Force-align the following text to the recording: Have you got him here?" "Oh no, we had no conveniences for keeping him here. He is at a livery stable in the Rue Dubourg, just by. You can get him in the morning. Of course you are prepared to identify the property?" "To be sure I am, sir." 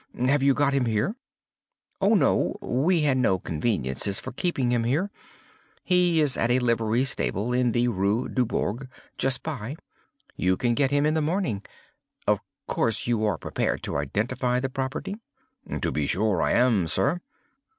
Have 0.17 0.41
you 0.41 0.55
got 0.55 0.73
him 0.73 0.85
here?" 0.87 1.15
"Oh 2.01 2.15
no, 2.15 2.57
we 2.59 3.01
had 3.01 3.17
no 3.19 3.37
conveniences 3.37 4.17
for 4.17 4.31
keeping 4.31 4.71
him 4.71 4.83
here. 4.83 5.11
He 5.83 6.19
is 6.19 6.35
at 6.37 6.49
a 6.49 6.57
livery 6.57 7.05
stable 7.05 7.53
in 7.53 7.71
the 7.71 7.87
Rue 7.87 8.27
Dubourg, 8.27 8.89
just 9.19 9.43
by. 9.43 9.75
You 10.35 10.57
can 10.57 10.73
get 10.73 10.89
him 10.89 11.05
in 11.05 11.13
the 11.13 11.21
morning. 11.21 11.63
Of 12.25 12.39
course 12.67 13.05
you 13.05 13.23
are 13.25 13.37
prepared 13.37 13.83
to 13.83 13.97
identify 13.97 14.59
the 14.59 14.69
property?" 14.69 15.17
"To 15.79 15.91
be 15.91 16.07
sure 16.07 16.41
I 16.41 16.53
am, 16.53 16.87
sir." 16.87 17.21